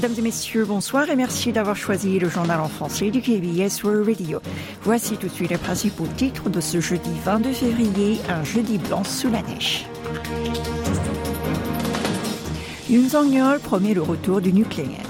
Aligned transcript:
Mesdames 0.00 0.14
et 0.16 0.22
messieurs, 0.22 0.64
bonsoir 0.64 1.10
et 1.10 1.16
merci 1.16 1.50
d'avoir 1.50 1.74
choisi 1.74 2.20
le 2.20 2.28
journal 2.28 2.60
en 2.60 2.68
français 2.68 3.10
du 3.10 3.20
KBS 3.20 3.82
World 3.82 4.06
Radio. 4.06 4.38
Voici 4.84 5.16
tout 5.16 5.26
de 5.26 5.32
suite 5.32 5.50
les 5.50 5.58
principaux 5.58 6.06
titres 6.16 6.48
de 6.48 6.60
ce 6.60 6.80
jeudi 6.80 7.10
22 7.24 7.52
février, 7.52 8.20
un 8.28 8.44
jeudi 8.44 8.78
blanc 8.78 9.02
sous 9.02 9.28
la 9.28 9.42
neige. 9.42 9.86
Yoon 12.88 13.08
Song-yeol 13.08 13.58
promet 13.58 13.92
le 13.92 14.02
retour 14.02 14.40
du 14.40 14.52
nucléaire. 14.52 15.02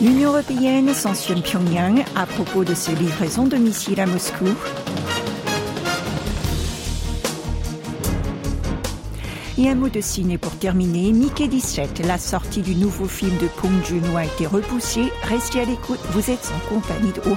L'Union 0.00 0.30
européenne 0.30 0.94
sanctionne 0.94 1.42
Pyongyang 1.42 2.02
à 2.16 2.24
propos 2.24 2.64
de 2.64 2.72
ses 2.72 2.94
livraisons 2.94 3.46
de 3.46 3.58
missiles 3.58 4.00
à 4.00 4.06
Moscou. 4.06 4.46
Et 9.60 9.68
un 9.68 9.74
mot 9.74 9.90
de 9.90 10.00
ciné 10.00 10.38
pour 10.38 10.56
terminer. 10.56 11.12
Mickey 11.12 11.46
17, 11.46 12.06
la 12.06 12.16
sortie 12.16 12.62
du 12.62 12.74
nouveau 12.74 13.04
film 13.04 13.36
de 13.36 13.46
Pong 13.46 13.72
Joon-ho 13.84 14.16
a 14.16 14.24
été 14.24 14.46
repoussée. 14.46 15.12
Restez 15.24 15.60
à 15.60 15.64
l'écoute, 15.66 16.00
vous 16.12 16.30
êtes 16.30 16.50
en 16.56 16.74
compagnie 16.74 17.12
de 17.12 17.20
Oh 17.26 17.36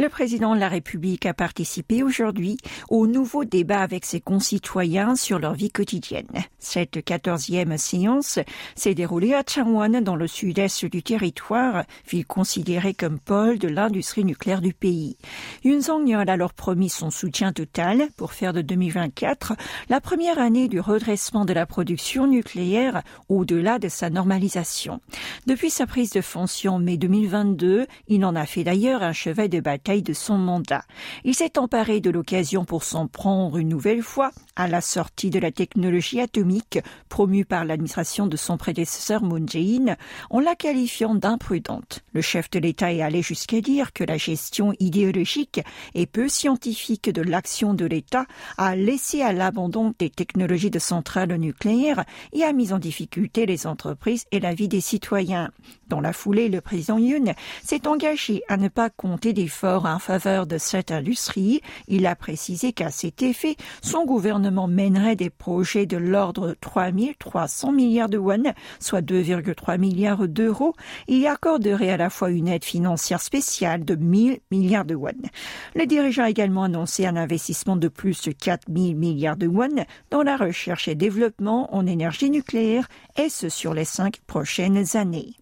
Le 0.00 0.08
président 0.08 0.54
de 0.54 0.60
la 0.60 0.70
République 0.70 1.26
a 1.26 1.34
participé 1.34 2.02
aujourd'hui 2.02 2.56
au 2.88 3.06
nouveau 3.06 3.44
débat 3.44 3.82
avec 3.82 4.06
ses 4.06 4.18
concitoyens 4.18 5.14
sur 5.14 5.38
leur 5.38 5.52
vie 5.52 5.70
quotidienne. 5.70 6.24
Cette 6.58 7.04
quatorzième 7.04 7.76
séance 7.76 8.38
s'est 8.76 8.94
déroulée 8.94 9.34
à 9.34 9.42
Changwon, 9.46 10.00
dans 10.00 10.16
le 10.16 10.26
sud-est 10.26 10.86
du 10.86 11.02
territoire, 11.02 11.84
ville 12.08 12.24
considérée 12.24 12.94
comme 12.94 13.18
pôle 13.18 13.58
de 13.58 13.68
l'industrie 13.68 14.24
nucléaire 14.24 14.62
du 14.62 14.72
pays. 14.72 15.18
Yoon 15.64 15.82
Song-yeol 15.82 16.30
a 16.30 16.32
alors 16.32 16.54
promis 16.54 16.88
son 16.88 17.10
soutien 17.10 17.52
total 17.52 18.08
pour 18.16 18.32
faire 18.32 18.54
de 18.54 18.62
2024 18.62 19.52
la 19.90 20.00
première 20.00 20.38
année 20.38 20.68
du 20.68 20.80
redressement 20.80 21.44
de 21.44 21.52
la 21.52 21.66
production 21.66 22.26
nucléaire 22.26 23.02
au-delà 23.28 23.78
de 23.78 23.90
sa 23.90 24.08
normalisation. 24.08 25.02
Depuis 25.46 25.68
sa 25.68 25.86
prise 25.86 26.12
de 26.12 26.22
fonction 26.22 26.76
en 26.76 26.78
mai 26.78 26.96
2022, 26.96 27.86
il 28.08 28.24
en 28.24 28.34
a 28.34 28.46
fait 28.46 28.64
d'ailleurs 28.64 29.02
un 29.02 29.12
chevet 29.12 29.48
de 29.50 29.60
bataille 29.60 29.89
de 29.98 30.12
son 30.12 30.38
mandat. 30.38 30.84
Il 31.24 31.34
s'est 31.34 31.58
emparé 31.58 32.00
de 32.00 32.10
l'occasion 32.10 32.64
pour 32.64 32.84
s'en 32.84 33.08
prendre 33.08 33.56
une 33.56 33.68
nouvelle 33.68 34.02
fois 34.02 34.30
à 34.54 34.68
la 34.68 34.80
sortie 34.80 35.30
de 35.30 35.40
la 35.40 35.50
technologie 35.50 36.20
atomique 36.20 36.78
promue 37.08 37.44
par 37.44 37.64
l'administration 37.64 38.26
de 38.26 38.36
son 38.36 38.56
prédécesseur 38.56 39.22
Moon 39.22 39.44
Jae-in 39.46 39.96
en 40.30 40.40
la 40.40 40.54
qualifiant 40.54 41.14
d'imprudente. 41.14 42.00
Le 42.12 42.20
chef 42.20 42.50
de 42.50 42.60
l'État 42.60 42.92
est 42.92 43.02
allé 43.02 43.22
jusqu'à 43.22 43.60
dire 43.60 43.92
que 43.92 44.04
la 44.04 44.16
gestion 44.16 44.72
idéologique 44.78 45.60
et 45.94 46.06
peu 46.06 46.28
scientifique 46.28 47.10
de 47.10 47.22
l'action 47.22 47.74
de 47.74 47.84
l'État 47.84 48.26
a 48.56 48.76
laissé 48.76 49.22
à 49.22 49.32
l'abandon 49.32 49.94
des 49.98 50.10
technologies 50.10 50.70
de 50.70 50.78
centrales 50.78 51.34
nucléaires 51.34 52.04
et 52.32 52.44
a 52.44 52.52
mis 52.52 52.72
en 52.72 52.78
difficulté 52.78 53.46
les 53.46 53.66
entreprises 53.66 54.26
et 54.30 54.40
la 54.40 54.54
vie 54.54 54.68
des 54.68 54.80
citoyens. 54.80 55.50
Dans 55.88 56.00
la 56.00 56.12
foulée, 56.12 56.48
le 56.48 56.60
président 56.60 56.98
Yoon 56.98 57.34
s'est 57.64 57.88
engagé 57.88 58.42
à 58.48 58.56
ne 58.56 58.68
pas 58.68 58.90
compter 58.90 59.32
d'efforts 59.32 59.79
en 59.86 59.98
faveur 59.98 60.46
de 60.46 60.58
cette 60.58 60.90
industrie. 60.90 61.60
Il 61.88 62.06
a 62.06 62.16
précisé 62.16 62.72
qu'à 62.72 62.90
cet 62.90 63.22
effet, 63.22 63.56
son 63.82 64.04
gouvernement 64.04 64.68
mènerait 64.68 65.16
des 65.16 65.30
projets 65.30 65.86
de 65.86 65.96
l'ordre 65.96 66.48
de 66.48 66.56
3 66.60 66.90
300 67.18 67.72
milliards 67.72 68.08
de 68.08 68.18
won, 68.18 68.42
soit 68.78 69.02
2,3 69.02 69.78
milliards 69.78 70.28
d'euros, 70.28 70.74
et 71.08 71.26
accorderait 71.26 71.90
à 71.90 71.96
la 71.96 72.10
fois 72.10 72.30
une 72.30 72.48
aide 72.48 72.64
financière 72.64 73.20
spéciale 73.20 73.84
de 73.84 73.94
1000 73.94 74.40
milliards 74.50 74.84
de 74.84 74.94
won. 74.94 75.10
Le 75.74 75.86
dirigeant 75.86 76.24
a 76.24 76.30
également 76.30 76.64
annoncé 76.64 77.06
un 77.06 77.16
investissement 77.16 77.76
de 77.76 77.88
plus 77.88 78.22
de 78.22 78.32
4 78.32 78.68
000 78.68 78.94
milliards 78.94 79.36
de 79.36 79.46
won 79.46 79.84
dans 80.10 80.22
la 80.22 80.36
recherche 80.36 80.88
et 80.88 80.94
développement 80.94 81.74
en 81.74 81.86
énergie 81.86 82.30
nucléaire, 82.30 82.88
et 83.16 83.28
ce 83.28 83.48
sur 83.48 83.74
les 83.74 83.84
cinq 83.84 84.20
prochaines 84.26 84.96
années. 84.96 85.34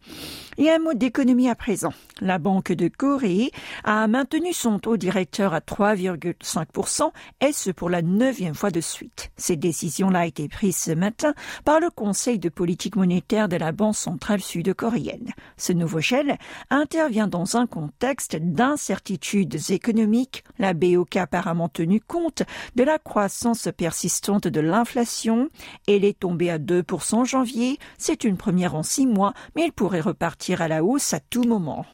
Et 0.61 0.73
un 0.73 0.81
mot 0.81 0.93
d'économie 0.93 1.49
à 1.49 1.55
présent. 1.55 1.93
La 2.21 2.39
Banque 2.39 2.73
de 2.73 2.89
Corée 2.89 3.53
a 3.85 4.09
maintenu 4.09 4.53
son 4.53 4.81
taux 4.81 4.97
directeur 4.97 5.55
à 5.55 5.61
3,5%, 5.61 7.13
et 7.41 7.53
ce 7.53 7.71
pour 7.71 7.89
la 7.89 8.03
neuvième 8.03 8.57
fois 8.57 8.73
de 8.73 8.81
suite. 8.81 9.31
Cette 9.37 9.61
décision-là 9.61 10.19
a 10.21 10.27
été 10.27 10.49
prise 10.49 10.77
ce 10.77 10.91
matin 10.91 11.33
par 11.65 11.79
le 11.79 11.91
Conseil 11.91 12.41
de 12.41 12.49
politique 12.49 12.97
monétaire 12.97 13.49
de 13.49 13.55
la 13.55 13.71
Banque 13.71 13.95
centrale 13.95 14.41
sud-coréenne. 14.41 15.31
Ce 15.57 15.73
nouveau 15.73 16.01
gel 16.01 16.39
intervient 16.71 17.29
dans 17.29 17.57
un 17.57 17.69
contexte 17.69 18.35
d'incertitudes 18.35 19.71
économiques. 19.71 20.43
La 20.59 20.75
BOK 20.75 21.15
a 21.19 21.23
apparemment 21.23 21.69
tenu 21.69 22.01
compte 22.01 22.43
de 22.75 22.83
la 22.83 22.99
croissance 22.99 23.69
persistante 23.77 24.49
de 24.49 24.61
l'inflation. 24.61 25.51
Elle 25.87 26.05
est 26.05 26.19
tombée 26.19 26.51
à 26.51 26.59
2% 26.59 27.15
en 27.15 27.25
janvier. 27.25 27.79
C'est 27.97 28.25
une 28.25 28.37
première 28.37 28.75
en 28.75 28.83
six 28.83 29.07
mois, 29.07 29.35
mais 29.55 29.63
elle 29.65 29.73
pourrait 29.73 30.01
repartir 30.01 30.48
à 30.57 30.69
la 30.69 30.83
hausse 30.83 31.13
à 31.15 31.21
tout 31.21 31.45
moment. 31.45 31.85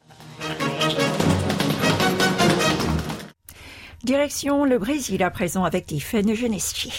Direction 4.05 4.65
le 4.65 4.79
Brésil 4.79 5.23
à 5.23 5.31
présent 5.31 5.65
avec 5.65 5.87
Tiffany 5.87 6.37
Genestier. 6.37 6.93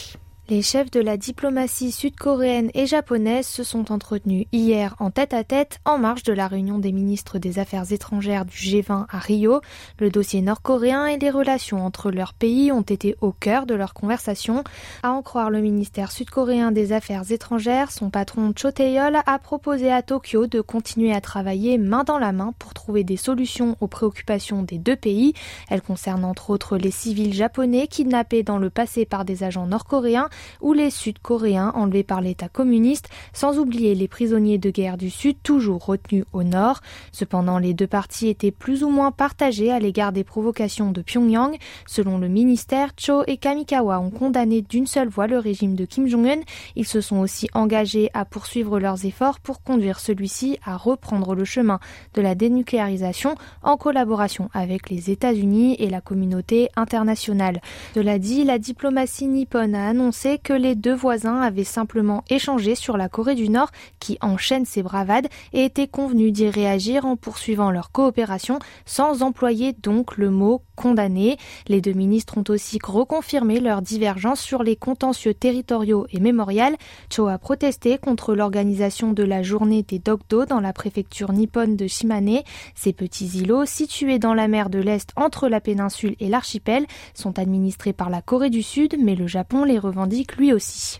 Les 0.47 0.61
chefs 0.61 0.91
de 0.91 0.99
la 0.99 1.17
diplomatie 1.17 1.91
sud-coréenne 1.91 2.69
et 2.75 2.85
japonaise 2.85 3.47
se 3.47 3.63
sont 3.63 3.91
entretenus 3.91 4.45
hier 4.51 4.95
en 4.99 5.09
tête-à-tête 5.09 5.79
en 5.85 5.97
marge 5.97 6.21
de 6.21 6.33
la 6.33 6.47
réunion 6.47 6.77
des 6.77 6.91
ministres 6.91 7.39
des 7.39 7.57
Affaires 7.57 7.91
étrangères 7.91 8.45
du 8.45 8.55
G20 8.55 9.07
à 9.09 9.17
Rio. 9.17 9.61
Le 9.97 10.11
dossier 10.11 10.43
nord-coréen 10.43 11.07
et 11.07 11.17
les 11.17 11.31
relations 11.31 11.83
entre 11.83 12.11
leurs 12.11 12.35
pays 12.35 12.71
ont 12.71 12.83
été 12.83 13.15
au 13.21 13.31
cœur 13.31 13.65
de 13.65 13.73
leur 13.73 13.95
conversation. 13.95 14.63
À 15.01 15.13
en 15.13 15.23
croire 15.23 15.49
le 15.49 15.61
ministère 15.61 16.11
sud-coréen 16.11 16.71
des 16.71 16.91
Affaires 16.91 17.31
étrangères, 17.31 17.91
son 17.91 18.11
patron 18.11 18.53
Cho 18.55 18.69
a 18.69 19.39
proposé 19.39 19.91
à 19.91 20.03
Tokyo 20.03 20.45
de 20.45 20.61
continuer 20.61 21.11
à 21.11 21.21
travailler 21.21 21.79
main 21.79 22.03
dans 22.03 22.19
la 22.19 22.33
main 22.33 22.53
pour 22.59 22.75
trouver 22.75 23.03
des 23.03 23.17
solutions 23.17 23.77
aux 23.81 23.87
préoccupations 23.87 24.61
des 24.61 24.77
deux 24.77 24.95
pays. 24.95 25.33
Elles 25.71 25.81
concernent 25.81 26.23
entre 26.23 26.51
autres 26.51 26.77
les 26.77 26.91
civils 26.91 27.33
japonais 27.33 27.87
kidnappés 27.87 28.43
dans 28.43 28.59
le 28.59 28.69
passé 28.69 29.05
par 29.05 29.25
des 29.25 29.43
agents 29.43 29.65
nord-coréens 29.65 30.29
ou 30.61 30.73
les 30.73 30.89
Sud-Coréens 30.89 31.71
enlevés 31.75 32.03
par 32.03 32.21
l'État 32.21 32.49
communiste, 32.49 33.09
sans 33.33 33.57
oublier 33.57 33.95
les 33.95 34.07
prisonniers 34.07 34.57
de 34.57 34.69
guerre 34.69 34.97
du 34.97 35.09
Sud 35.09 35.37
toujours 35.43 35.85
retenus 35.85 36.25
au 36.33 36.43
Nord. 36.43 36.81
Cependant, 37.11 37.57
les 37.57 37.73
deux 37.73 37.87
parties 37.87 38.27
étaient 38.27 38.51
plus 38.51 38.83
ou 38.83 38.89
moins 38.89 39.11
partagées 39.11 39.71
à 39.71 39.79
l'égard 39.79 40.11
des 40.11 40.23
provocations 40.23 40.91
de 40.91 41.01
Pyongyang. 41.01 41.57
Selon 41.85 42.17
le 42.17 42.27
ministère, 42.27 42.91
Cho 42.97 43.23
et 43.27 43.37
Kamikawa 43.37 43.99
ont 43.99 44.09
condamné 44.09 44.61
d'une 44.61 44.87
seule 44.87 45.09
voix 45.09 45.27
le 45.27 45.39
régime 45.39 45.75
de 45.75 45.85
Kim 45.85 46.07
Jong-un. 46.07 46.41
Ils 46.75 46.87
se 46.87 47.01
sont 47.01 47.17
aussi 47.17 47.47
engagés 47.53 48.09
à 48.13 48.25
poursuivre 48.25 48.79
leurs 48.79 49.05
efforts 49.05 49.39
pour 49.39 49.61
conduire 49.61 49.99
celui-ci 49.99 50.57
à 50.65 50.77
reprendre 50.77 51.35
le 51.35 51.45
chemin 51.45 51.79
de 52.13 52.21
la 52.21 52.35
dénucléarisation 52.35 53.35
en 53.63 53.77
collaboration 53.77 54.49
avec 54.53 54.89
les 54.89 55.09
États-Unis 55.09 55.75
et 55.79 55.89
la 55.89 56.01
communauté 56.01 56.69
internationale. 56.75 57.61
Cela 57.93 58.19
dit, 58.19 58.43
la 58.43 58.59
diplomatie 58.59 59.27
nippone 59.27 59.75
a 59.75 59.87
annoncé 59.87 60.24
que 60.25 60.53
les 60.53 60.73
deux 60.73 60.95
voisins 60.95 61.39
avaient 61.39 61.63
simplement 61.63 62.23
échangé 62.29 62.73
sur 62.73 62.97
la 62.97 63.09
Corée 63.09 63.35
du 63.35 63.47
Nord 63.47 63.69
qui 63.99 64.17
enchaîne 64.21 64.65
ses 64.65 64.81
bravades 64.81 65.27
et 65.53 65.65
étaient 65.65 65.87
convenus 65.87 66.33
d'y 66.33 66.49
réagir 66.49 67.05
en 67.05 67.15
poursuivant 67.15 67.69
leur 67.69 67.91
coopération 67.91 68.57
sans 68.85 69.21
employer 69.21 69.73
donc 69.73 70.17
le 70.17 70.31
mot 70.31 70.63
condamné. 70.75 71.37
Les 71.67 71.79
deux 71.79 71.93
ministres 71.93 72.39
ont 72.39 72.43
aussi 72.49 72.79
reconfirmé 72.83 73.59
leur 73.59 73.83
divergence 73.83 74.41
sur 74.41 74.63
les 74.63 74.75
contentieux 74.75 75.35
territoriaux 75.35 76.07
et 76.09 76.19
mémorials. 76.19 76.75
Cho 77.11 77.27
a 77.27 77.37
protesté 77.37 77.99
contre 77.99 78.33
l'organisation 78.33 79.13
de 79.13 79.23
la 79.23 79.43
journée 79.43 79.83
des 79.83 79.99
Dokdo 79.99 80.45
dans 80.45 80.59
la 80.59 80.73
préfecture 80.73 81.33
nippone 81.33 81.75
de 81.75 81.85
Shimane. 81.85 82.41
Ces 82.73 82.93
petits 82.93 83.27
îlots, 83.37 83.65
situés 83.65 84.17
dans 84.17 84.33
la 84.33 84.47
mer 84.47 84.71
de 84.71 84.79
l'Est 84.79 85.11
entre 85.15 85.47
la 85.49 85.61
péninsule 85.61 86.15
et 86.19 86.29
l'archipel, 86.29 86.87
sont 87.13 87.37
administrés 87.37 87.93
par 87.93 88.09
la 88.09 88.23
Corée 88.23 88.49
du 88.49 88.63
Sud, 88.63 88.95
mais 88.99 89.15
le 89.15 89.27
Japon 89.27 89.63
les 89.63 89.77
revendique 89.77 90.14
lui 90.37 90.53
aussi 90.53 90.99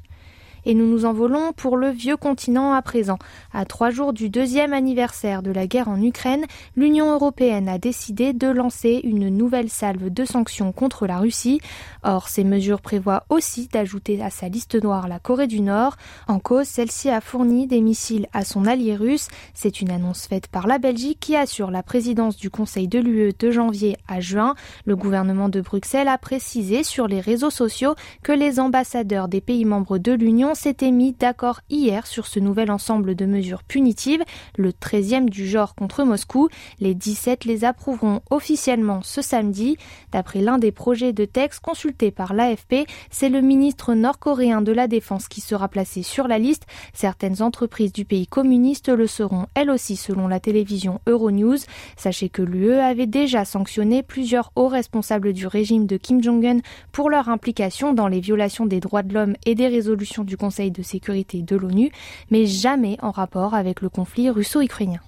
et 0.65 0.73
nous 0.73 0.87
nous 0.87 1.05
envolons 1.05 1.53
pour 1.53 1.77
le 1.77 1.89
vieux 1.89 2.17
continent 2.17 2.73
à 2.73 2.81
présent. 2.81 3.17
À 3.53 3.65
trois 3.65 3.89
jours 3.89 4.13
du 4.13 4.29
deuxième 4.29 4.73
anniversaire 4.73 5.43
de 5.43 5.51
la 5.51 5.67
guerre 5.67 5.87
en 5.87 6.01
Ukraine, 6.01 6.45
l'Union 6.75 7.11
européenne 7.13 7.69
a 7.69 7.77
décidé 7.77 8.33
de 8.33 8.47
lancer 8.47 9.01
une 9.03 9.29
nouvelle 9.29 9.69
salve 9.69 10.09
de 10.09 10.25
sanctions 10.25 10.71
contre 10.71 11.07
la 11.07 11.19
Russie. 11.19 11.59
Or, 12.03 12.27
ces 12.29 12.43
mesures 12.43 12.81
prévoient 12.81 13.23
aussi 13.29 13.67
d'ajouter 13.67 14.21
à 14.21 14.29
sa 14.29 14.49
liste 14.49 14.81
noire 14.81 15.07
la 15.07 15.19
Corée 15.19 15.47
du 15.47 15.61
Nord. 15.61 15.95
En 16.27 16.39
cause, 16.39 16.67
celle-ci 16.67 17.09
a 17.09 17.21
fourni 17.21 17.67
des 17.67 17.81
missiles 17.81 18.27
à 18.33 18.43
son 18.43 18.65
allié 18.65 18.95
russe. 18.95 19.27
C'est 19.53 19.81
une 19.81 19.91
annonce 19.91 20.27
faite 20.27 20.47
par 20.47 20.67
la 20.67 20.79
Belgique 20.79 21.19
qui 21.19 21.35
assure 21.35 21.71
la 21.71 21.83
présidence 21.83 22.37
du 22.37 22.49
Conseil 22.49 22.87
de 22.87 22.99
l'UE 22.99 23.33
de 23.37 23.51
janvier 23.51 23.97
à 24.07 24.19
juin. 24.19 24.55
Le 24.85 24.95
gouvernement 24.95 25.49
de 25.49 25.61
Bruxelles 25.61 26.07
a 26.07 26.17
précisé 26.17 26.83
sur 26.83 27.07
les 27.07 27.19
réseaux 27.19 27.49
sociaux 27.49 27.95
que 28.23 28.31
les 28.31 28.59
ambassadeurs 28.59 29.27
des 29.27 29.41
pays 29.41 29.65
membres 29.65 29.97
de 29.97 30.11
l'Union 30.11 30.54
on 30.55 30.57
s'était 30.57 30.91
mis 30.91 31.11
d'accord 31.11 31.59
hier 31.69 32.07
sur 32.07 32.27
ce 32.27 32.39
nouvel 32.39 32.71
ensemble 32.71 33.13
de 33.13 33.25
mesures 33.25 33.61
punitives, 33.61 34.23
le 34.57 34.71
13e 34.71 35.27
du 35.29 35.49
genre 35.49 35.75
contre 35.75 36.05
Moscou. 36.05 36.47
Les 36.79 36.95
17 36.95 37.43
les 37.43 37.65
approuveront 37.65 38.21
officiellement 38.29 39.01
ce 39.03 39.21
samedi. 39.21 39.75
D'après 40.13 40.39
l'un 40.39 40.57
des 40.57 40.71
projets 40.71 41.11
de 41.11 41.25
texte 41.25 41.59
consultés 41.59 42.09
par 42.09 42.33
l'AFP, 42.33 42.87
c'est 43.11 43.27
le 43.27 43.41
ministre 43.41 43.95
nord-coréen 43.95 44.61
de 44.61 44.71
la 44.71 44.87
Défense 44.87 45.27
qui 45.27 45.41
sera 45.41 45.67
placé 45.67 46.03
sur 46.03 46.25
la 46.29 46.39
liste. 46.39 46.63
Certaines 46.93 47.41
entreprises 47.41 47.91
du 47.91 48.05
pays 48.05 48.25
communiste 48.25 48.87
le 48.87 49.07
seront 49.07 49.47
elles 49.55 49.69
aussi 49.69 49.97
selon 49.97 50.29
la 50.29 50.39
télévision 50.39 51.01
Euronews. 51.05 51.57
Sachez 51.97 52.29
que 52.29 52.41
l'UE 52.41 52.79
avait 52.79 53.07
déjà 53.07 53.43
sanctionné 53.43 54.03
plusieurs 54.03 54.53
hauts 54.55 54.69
responsables 54.69 55.33
du 55.33 55.47
régime 55.47 55.85
de 55.85 55.97
Kim 55.97 56.23
Jong-un 56.23 56.59
pour 56.93 57.09
leur 57.09 57.27
implication 57.27 57.91
dans 57.91 58.07
les 58.07 58.21
violations 58.21 58.65
des 58.65 58.79
droits 58.79 59.03
de 59.03 59.13
l'homme 59.13 59.35
et 59.45 59.53
des 59.53 59.67
résolutions 59.67 60.23
du 60.23 60.37
Conseil 60.45 60.69
de 60.69 60.83
sécurité 60.83 61.41
de 61.41 61.55
l'ONU, 61.55 61.89
mais 62.29 62.45
jamais 62.45 62.97
en 63.01 63.09
rapport 63.09 63.55
avec 63.55 63.81
le 63.81 63.89
conflit 63.89 64.29
russo-ukrainien. 64.29 64.99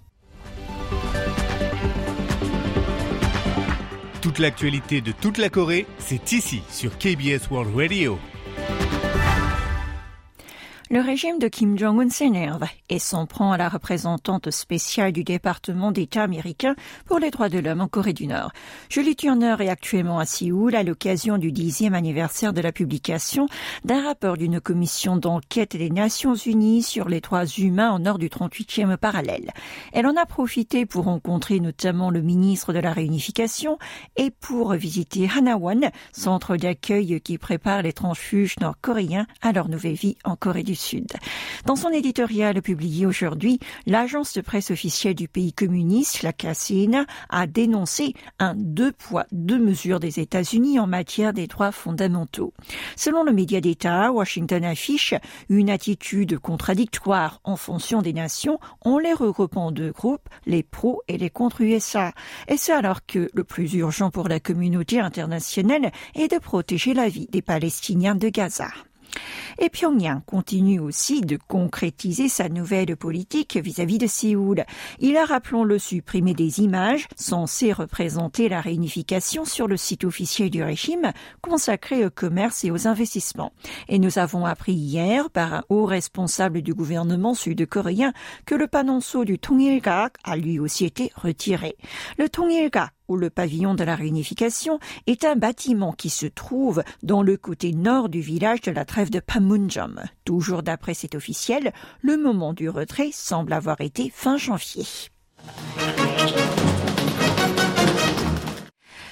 Toute 4.24 4.40
l'actualité 4.40 5.02
de 5.02 5.12
toute 5.12 5.38
la 5.38 5.50
Corée, 5.50 5.86
c'est 6.00 6.32
ici 6.32 6.64
sur 6.72 6.98
KBS 6.98 7.52
World 7.52 7.76
Radio. 7.76 8.18
Le 10.90 11.02
régime 11.02 11.38
de 11.38 11.50
Kim 11.50 11.78
Jong-un 11.78 12.10
s'énerve 12.10 12.64
et 12.88 12.98
s'en 12.98 13.26
prend 13.26 13.52
à 13.52 13.58
la 13.58 13.68
représentante 13.68 14.52
spéciale 14.52 15.12
du 15.12 15.26
département 15.26 15.92
d'État 15.92 16.24
américain 16.24 16.76
pour 17.06 17.20
les 17.20 17.30
droits 17.30 17.50
de 17.50 17.60
l'homme 17.60 17.82
en 17.82 17.90
Corée 17.90 18.14
du 18.14 18.26
Nord. 18.26 18.54
Julie 18.88 19.18
Turner 19.18 19.58
est 19.60 19.68
actuellement 19.68 20.18
à 20.18 20.26
Séoul 20.26 20.76
à 20.76 20.84
l'occasion 20.84 21.38
du 21.38 21.52
dixième 21.52 21.94
anniversaire 21.94 22.54
de 22.54 22.62
la 22.62 22.72
publication 22.72 23.48
d'un 23.84 24.02
rapport 24.02 24.38
d'une 24.38 24.62
commission 24.62 25.18
d'enquête 25.18 25.76
des 25.76 25.90
Nations 25.90 26.36
Unies 26.36 26.84
sur 26.84 27.10
les 27.10 27.20
droits 27.20 27.46
humains 27.46 27.92
en 27.92 28.00
nord 28.00 28.18
du 28.18 28.30
38e 28.30 28.96
parallèle. 28.96 29.52
Elle 29.92 30.08
en 30.08 30.16
a 30.16 30.26
profité 30.26 30.86
pour 30.86 31.04
rencontrer 31.04 31.60
notamment 31.60 32.12
le 32.12 32.22
ministre 32.22 32.72
de 32.72 32.80
la 32.80 32.94
Réunification 32.94 33.78
et 34.16 34.32
pour 34.32 34.72
visiter 34.72 35.28
Hanawan, 35.36 35.92
centre 36.14 36.56
d'accueil 36.56 37.20
qui 37.20 37.38
prépare 37.38 37.82
les 37.82 37.92
transfuges 37.92 38.56
nord-coréens 38.62 39.28
à 39.42 39.52
leur 39.52 39.68
nouvelle 39.68 39.96
vie 39.96 40.16
en 40.24 40.38
Corée 40.38 40.64
du 40.64 40.77
Dans 41.66 41.76
son 41.76 41.90
éditorial 41.90 42.62
publié 42.62 43.06
aujourd'hui, 43.06 43.60
l'agence 43.86 44.34
de 44.34 44.42
presse 44.42 44.72
officielle 44.72 45.16
du 45.16 45.28
pays 45.28 45.54
communiste, 45.54 46.24
la 46.24 46.34
KCNA, 46.34 47.06
a 47.30 47.48
dénoncé 47.48 48.14
un 48.40 48.56
deux 48.56 48.92
poids, 48.92 49.26
deux 49.32 49.60
mesures 49.60 50.00
des 50.00 50.20
États-Unis 50.20 50.80
en 50.80 50.88
matière 50.88 51.34
des 51.34 51.48
droits 51.48 51.72
fondamentaux. 51.72 52.54
Selon 52.96 53.24
le 53.24 53.34
média 53.34 53.62
d'État, 53.62 54.12
Washington 54.12 54.64
affiche 54.66 55.14
une 55.50 55.70
attitude 55.70 56.38
contradictoire 56.40 57.42
en 57.44 57.56
fonction 57.56 58.02
des 58.02 58.14
nations 58.14 58.60
en 58.82 59.00
les 59.00 59.14
regroupant 59.14 59.68
en 59.68 59.72
deux 59.72 59.92
groupes, 59.92 60.30
les 60.46 60.64
pros 60.64 61.02
et 61.08 61.18
les 61.18 61.30
contre-USA. 61.30 62.14
Et 62.48 62.58
ce 62.58 62.72
alors 62.72 63.06
que 63.06 63.30
le 63.34 63.44
plus 63.44 63.74
urgent 63.74 64.12
pour 64.12 64.28
la 64.28 64.40
communauté 64.40 65.00
internationale 65.00 65.92
est 66.16 66.32
de 66.32 66.40
protéger 66.40 66.94
la 66.94 67.10
vie 67.10 67.28
des 67.28 67.42
Palestiniens 67.42 68.16
de 68.16 68.30
Gaza? 68.30 68.70
Et 69.60 69.70
Pyongyang 69.70 70.22
continue 70.26 70.80
aussi 70.80 71.22
de 71.22 71.38
concrétiser 71.48 72.30
sa 72.30 72.50
nouvelle 72.50 72.96
politique 72.96 73.58
vis-à-vis 73.58 73.98
de 73.98 74.08
Séoul. 74.08 74.66
Il 75.00 75.18
a, 75.18 75.26
rappelons-le, 75.26 75.80
supprimé 75.80 76.34
des 76.34 76.62
images 76.62 77.08
censées 77.16 77.74
représenter 77.74 78.50
la 78.50 78.62
réunification 78.62 79.46
sur 79.46 79.68
le 79.68 79.78
site 79.78 80.04
officiel 80.04 80.50
du 80.50 80.64
régime 80.64 81.12
consacré 81.42 82.06
au 82.06 82.10
commerce 82.10 82.64
et 82.64 82.72
aux 82.72 82.88
investissements. 82.88 83.54
Et 83.90 84.00
nous 84.00 84.20
avons 84.20 84.46
appris 84.46 84.74
hier 84.74 85.30
par 85.30 85.54
un 85.54 85.64
haut 85.70 85.86
responsable 85.86 86.62
du 86.62 86.74
gouvernement 86.74 87.34
sud-coréen 87.34 88.14
que 88.46 88.56
le 88.56 88.68
panonceau 88.68 89.26
du 89.26 89.40
Tongilgak 89.40 90.18
a 90.24 90.36
lui 90.38 90.60
aussi 90.60 90.86
été 90.86 91.12
retiré. 91.16 91.78
Le 92.18 92.30
Tongilgak 92.30 92.92
où 93.08 93.16
le 93.16 93.30
pavillon 93.30 93.76
de 93.76 93.84
la 93.84 93.96
réunification 93.96 94.80
est 95.06 95.26
un 95.26 95.36
bâtiment 95.36 95.94
qui 95.94 96.10
se 96.10 96.26
trouve 96.26 96.84
dans 97.04 97.22
le 97.22 97.38
côté 97.38 97.74
nord 97.74 98.10
du 98.10 98.22
village 98.22 98.62
de 98.62 98.72
la 98.72 98.86
trêve 98.86 99.10
de 99.10 99.20
Pamunjom. 99.20 100.02
Toujours 100.26 100.64
d'après 100.64 100.94
cet 100.94 101.16
officiel, 101.16 101.74
le 102.02 102.18
moment 102.18 102.54
du 102.54 102.70
retrait 102.70 103.12
semble 103.14 103.54
avoir 103.54 103.82
été 103.82 104.10
fin 104.14 104.38
janvier. 104.38 104.86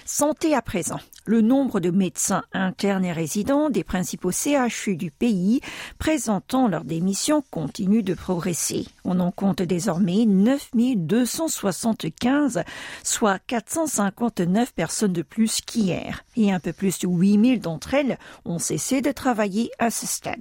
Santé 0.07 0.53
à 0.53 0.61
présent. 0.61 0.99
Le 1.27 1.41
nombre 1.41 1.79
de 1.79 1.89
médecins 1.89 2.43
internes 2.53 3.03
et 3.03 3.11
résidents 3.11 3.71
des 3.71 3.83
principaux 3.83 4.29
CHU 4.29 4.95
du 4.95 5.09
pays 5.09 5.59
présentant 5.97 6.67
leur 6.67 6.83
démission 6.83 7.43
continue 7.49 8.03
de 8.03 8.13
progresser. 8.13 8.85
On 9.03 9.19
en 9.19 9.31
compte 9.31 9.63
désormais 9.63 10.27
9275, 10.27 12.61
soit 13.03 13.39
459 13.47 14.75
personnes 14.75 15.13
de 15.13 15.23
plus 15.23 15.61
qu'hier. 15.61 16.23
Et 16.37 16.51
un 16.51 16.59
peu 16.59 16.73
plus 16.73 16.99
de 16.99 17.07
8000 17.07 17.59
d'entre 17.59 17.95
elles 17.95 18.19
ont 18.45 18.59
cessé 18.59 19.01
de 19.01 19.11
travailler 19.11 19.71
à 19.79 19.89
ce 19.89 20.05
stade. 20.05 20.35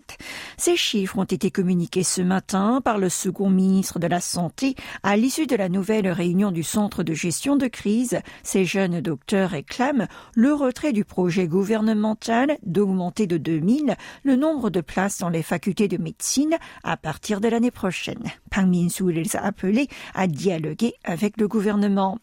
Ces 0.58 0.76
chiffres 0.76 1.17
ont 1.17 1.25
été 1.25 1.50
communiqués 1.50 2.02
ce 2.02 2.20
matin 2.20 2.82
par 2.84 2.99
le 2.99 3.08
second 3.08 3.49
ministre 3.49 3.99
de 3.99 4.08
la 4.08 4.20
Santé 4.20 4.75
à 5.02 5.17
l'issue 5.17 5.46
de 5.46 5.56
la 5.56 5.70
nouvelle 5.70 6.10
réunion 6.10 6.50
du 6.50 6.62
Centre 6.62 7.02
de 7.02 7.14
gestion 7.14 7.56
de 7.56 7.69
crise. 7.69 8.20
Ces 8.43 8.67
jeunes 8.67 9.00
docteurs 9.00 9.53
réclament 9.54 10.08
le 10.34 10.52
retrait 10.52 10.92
du 10.92 11.04
projet 11.04 11.46
gouvernemental 11.46 12.58
d'augmenter 12.66 13.28
de 13.28 13.36
2000 13.36 13.96
le 14.24 14.34
nombre 14.34 14.68
de 14.68 14.80
places 14.80 15.18
dans 15.18 15.28
les 15.28 15.44
facultés 15.44 15.86
de 15.86 15.96
médecine 15.96 16.56
à 16.82 16.96
partir 16.96 17.40
de 17.40 17.46
l'année 17.46 17.70
prochaine. 17.70 18.32
Pang 18.50 18.66
Min-soo 18.66 19.10
les 19.10 19.36
a 19.36 19.44
appelés 19.44 19.86
à 20.12 20.26
dialoguer 20.26 20.94
avec 21.04 21.40
le 21.40 21.46
gouvernement. 21.46 22.18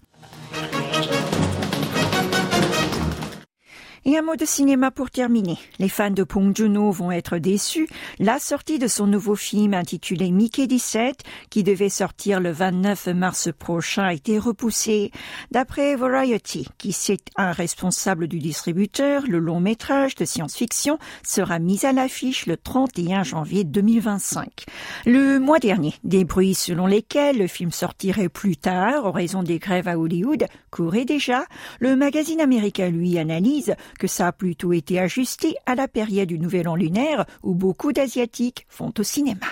Et 4.04 4.18
un 4.18 4.24
mot 4.24 4.36
de 4.36 4.46
cinéma 4.46 4.90
pour 4.90 5.12
terminer. 5.12 5.60
Les 5.78 5.88
fans 5.88 6.10
de 6.10 6.24
Pong 6.24 6.58
Joon-ho 6.58 6.90
vont 6.90 7.12
être 7.12 7.38
déçus. 7.38 7.88
La 8.18 8.40
sortie 8.40 8.80
de 8.80 8.88
son 8.88 9.06
nouveau 9.06 9.36
film 9.36 9.76
intitulé 9.76 10.32
Mickey 10.32 10.66
17, 10.66 11.20
qui 11.52 11.62
devait 11.62 11.90
sortir 11.90 12.40
le 12.40 12.52
29 12.52 13.10
mars 13.10 13.50
prochain, 13.56 14.06
a 14.06 14.14
été 14.14 14.40
repoussée. 14.40 15.12
D'après 15.52 15.96
Variety, 15.96 16.68
qui 16.80 16.94
cite 16.94 17.28
un 17.36 17.52
responsable 17.52 18.28
du 18.28 18.40
distributeur, 18.40 19.22
le 19.28 19.38
long 19.38 19.60
métrage 19.60 20.16
de 20.16 20.26
science-fiction 20.26 20.98
sera 21.22 21.60
mis 21.60 21.86
à 21.86 21.94
l'affiche 21.94 22.48
le 22.48 22.58
31 22.58 23.22
janvier 23.22 23.64
2025. 23.66 24.66
Le 25.06 25.38
mois 25.38 25.60
dernier, 25.60 25.94
des 26.04 26.26
bruits 26.26 26.56
selon 26.56 26.88
lesquels 26.88 27.38
le 27.38 27.46
film 27.46 27.70
sortirait 27.70 28.30
plus 28.30 28.58
tard 28.58 29.06
en 29.06 29.12
raison 29.12 29.44
des 29.44 29.60
grèves 29.60 29.88
à 29.88 30.00
Hollywood 30.00 30.48
couraient 30.72 31.06
déjà. 31.06 31.46
Le 31.80 31.96
magazine 31.96 32.42
américain 32.42 32.90
lui 32.90 33.20
analyse 33.20 33.76
que 34.00 34.08
ça 34.08 34.28
a 34.28 34.32
plutôt 34.32 34.74
été 34.74 35.00
ajusté 35.00 35.56
à 35.66 35.76
la 35.76 35.88
période 35.88 36.28
du 36.28 36.40
Nouvel 36.40 36.68
An 36.68 36.76
lunaire 36.76 37.26
où 37.44 37.54
beaucoup 37.54 37.92
d'Asiatiques 37.92 38.66
font 38.70 38.94
au 38.98 39.04
cinéma. 39.04 39.48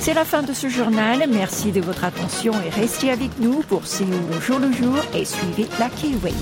C'est 0.00 0.14
la 0.14 0.24
fin 0.24 0.42
de 0.42 0.52
ce 0.52 0.68
journal. 0.68 1.22
Merci 1.30 1.70
de 1.70 1.80
votre 1.80 2.02
attention 2.02 2.52
et 2.66 2.70
restez 2.70 3.10
avec 3.10 3.38
nous 3.38 3.60
pour 3.60 3.86
Séoul 3.86 4.10
au 4.36 4.40
jour 4.40 4.58
le 4.58 4.72
jour 4.72 4.96
et 5.14 5.24
suivez 5.24 5.68
la 5.78 5.88
Kiwi. 5.90 6.34